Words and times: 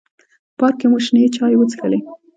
پارک 0.57 0.75
کې 0.79 0.87
مو 0.91 0.97
شنې 1.05 1.23
چای 1.35 1.53
وڅښلې. 1.57 1.99